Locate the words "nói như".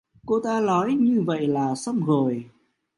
0.59-1.21